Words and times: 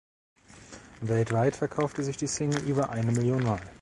Weltweit 1.01 1.55
verkaufte 1.55 2.01
sich 2.03 2.17
die 2.17 2.25
Single 2.25 2.63
über 2.67 2.89
eine 2.89 3.11
Million 3.11 3.43
Mal. 3.43 3.61